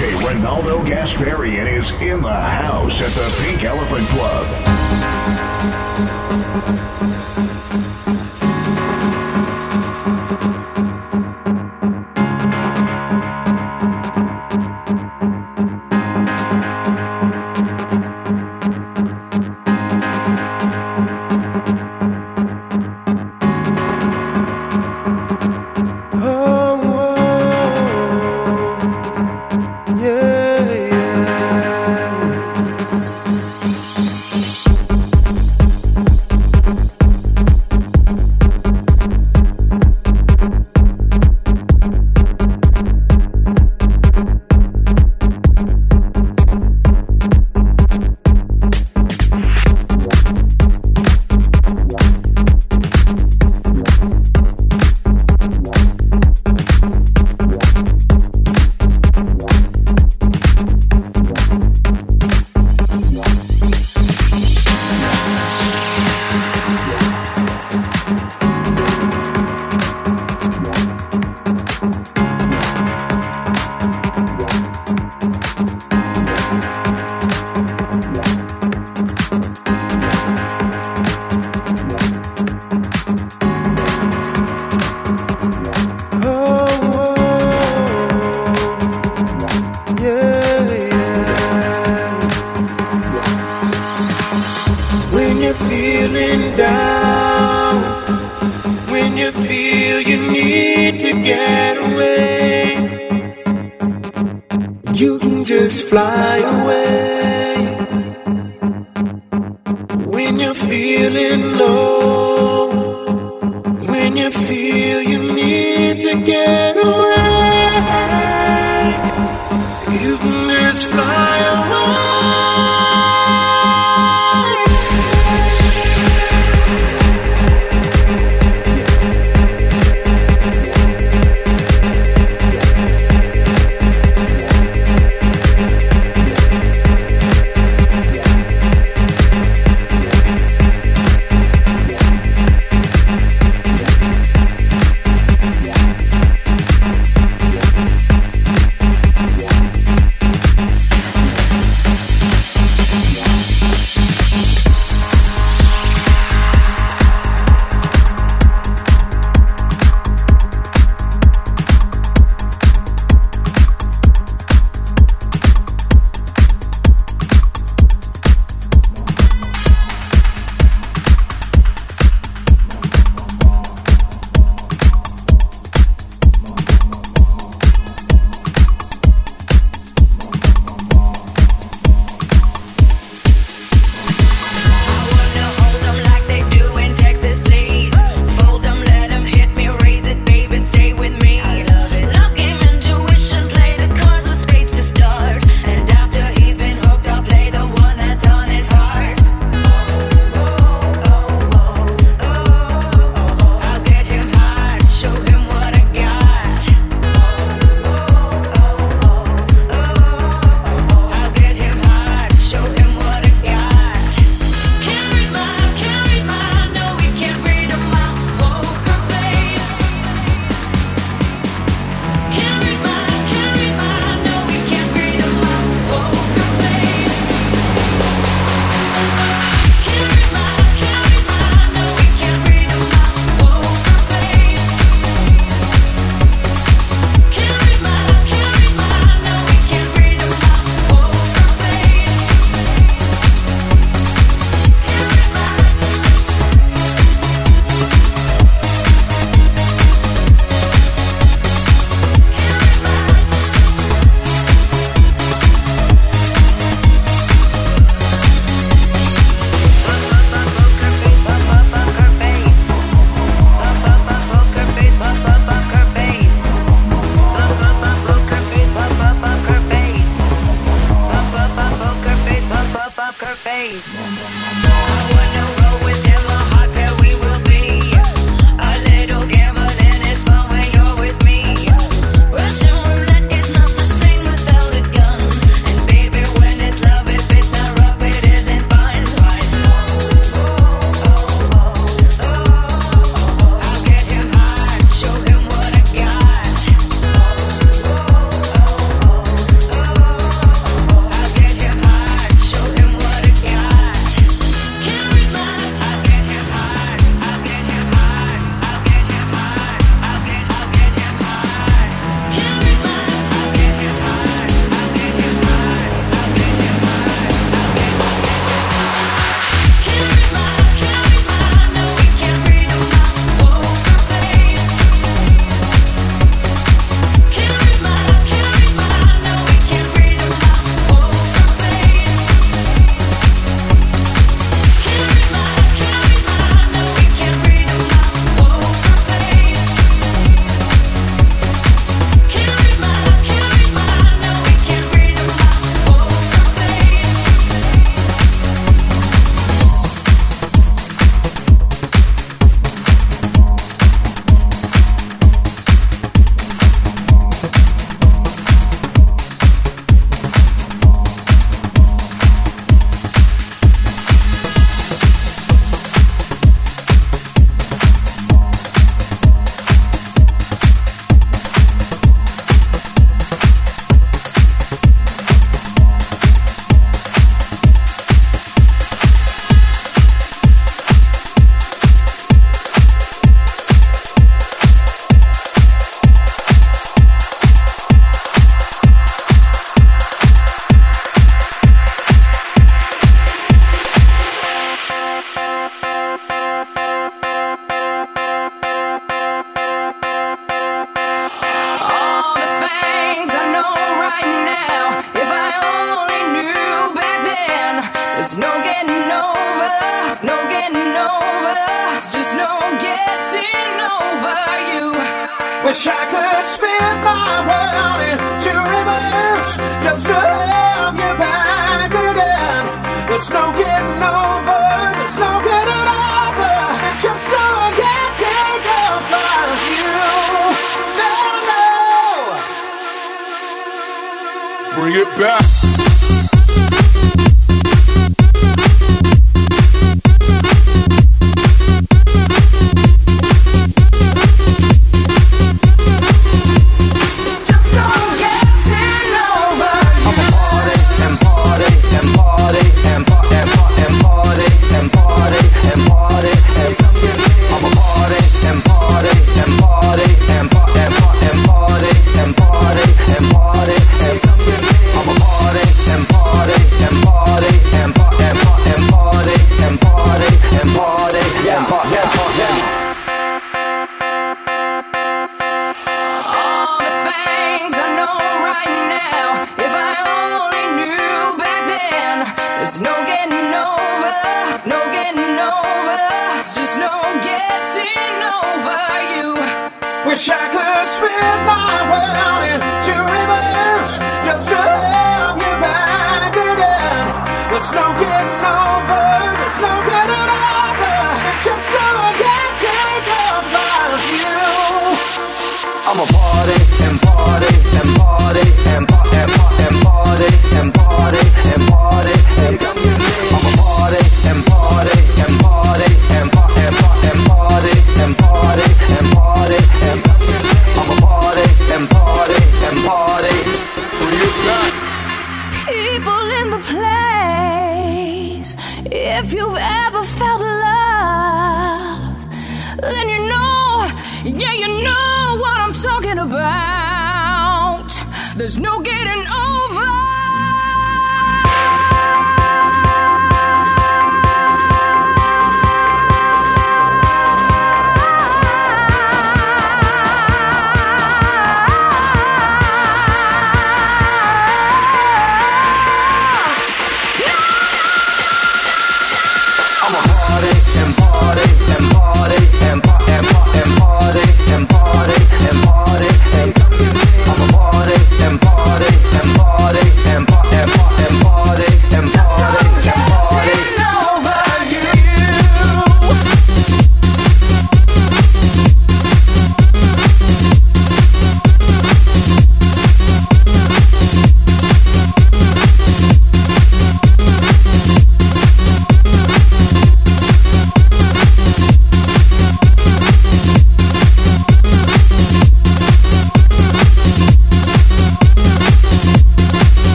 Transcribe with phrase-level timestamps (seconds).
[0.00, 4.46] Ronaldo Gasparian is in the house at the Pink Elephant Club.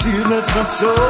[0.00, 1.09] see that's not so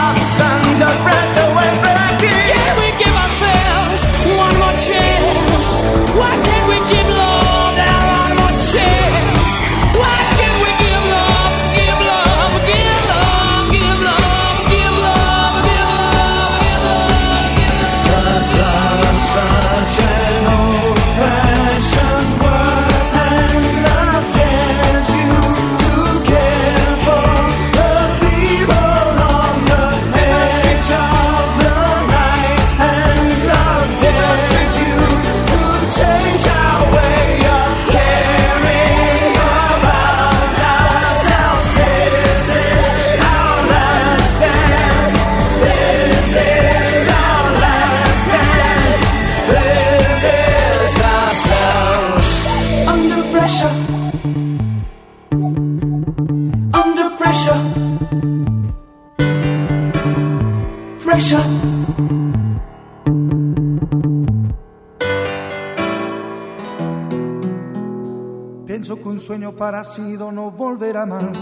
[69.61, 71.37] desaparecido no volverá más.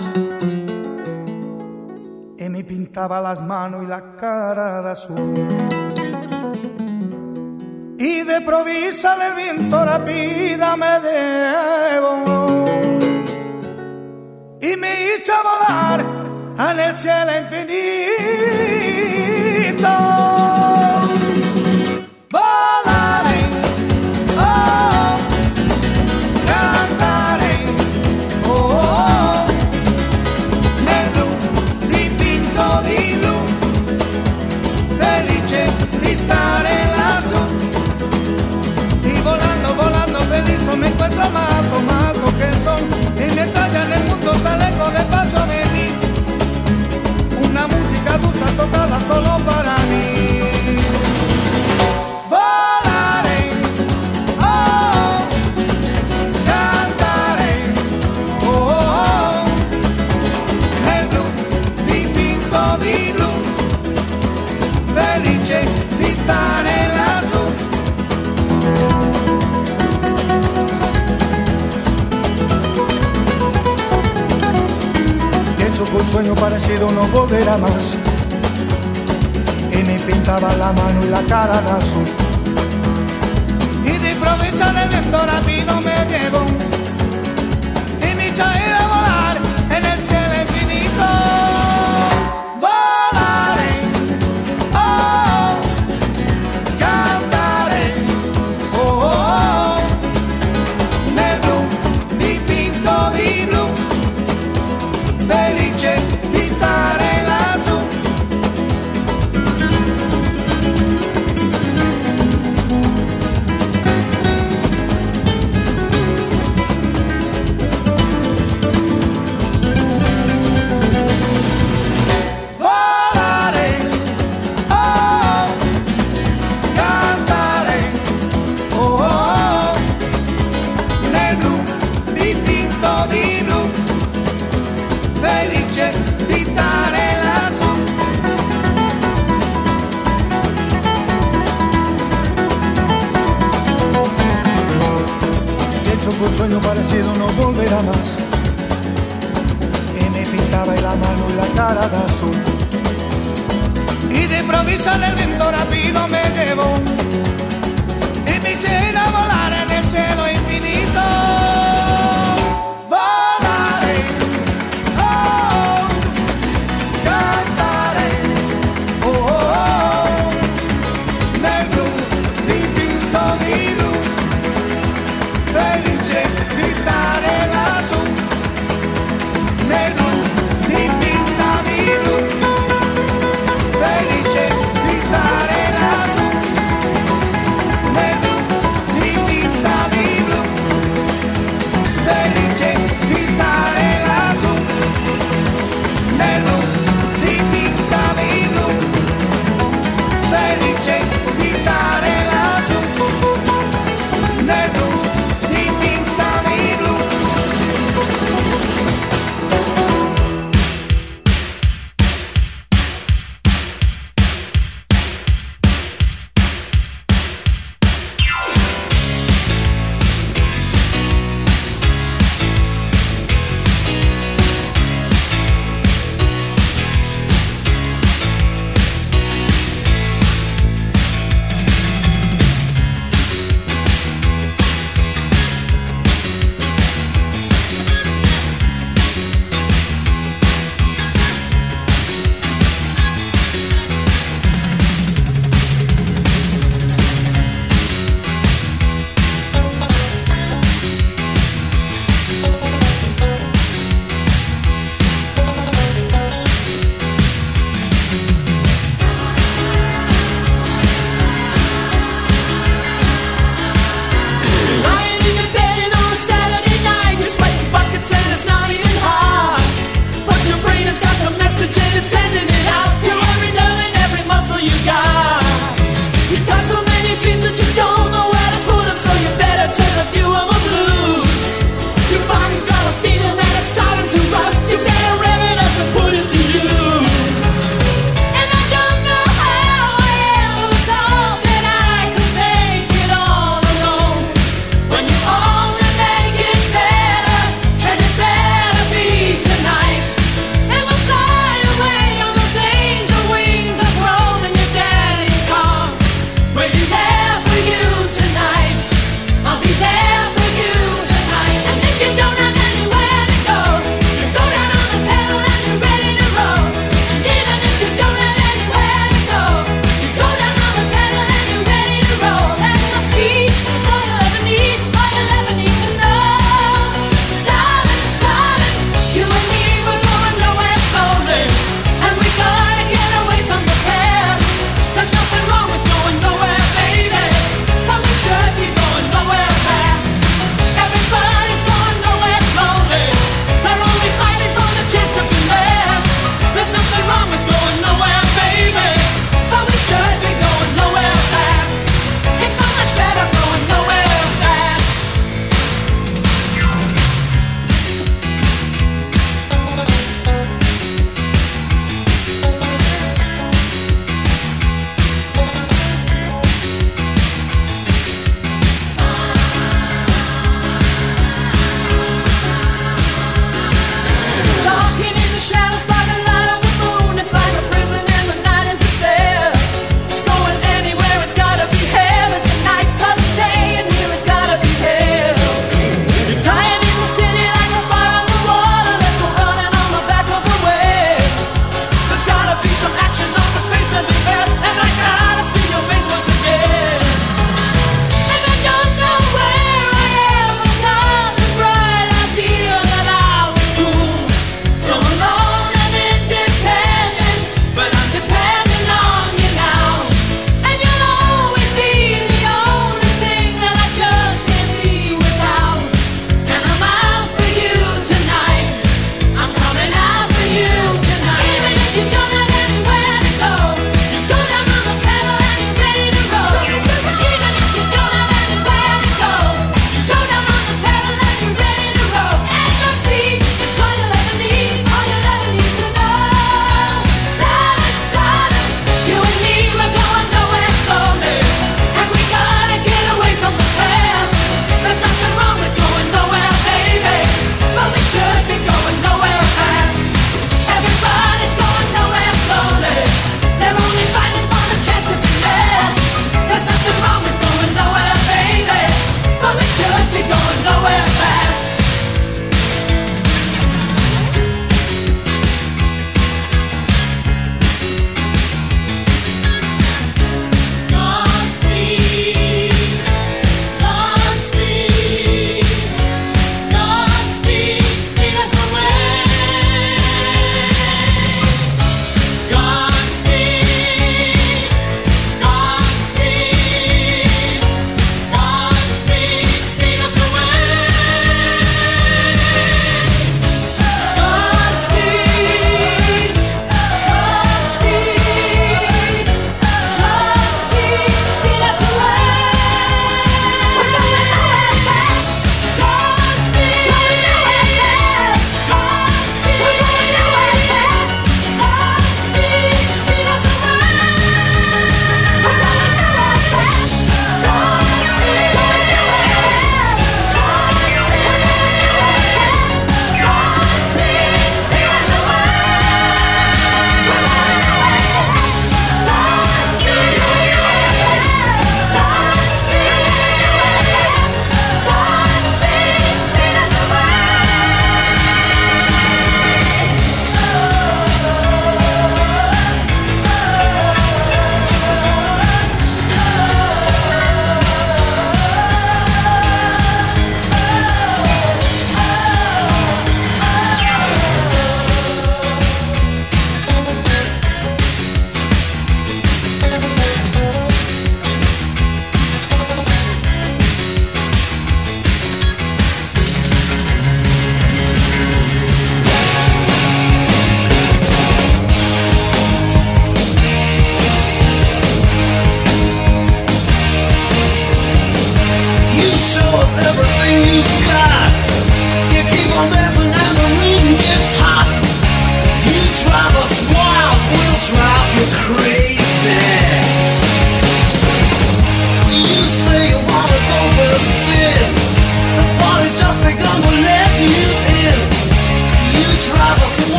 [2.38, 5.48] Y me pintaba las manos y la cara de azul.
[7.98, 12.26] Y de provisa el viento rápida me debo.
[14.62, 16.04] Y me hizo volar
[16.72, 17.80] en el cielo infinito.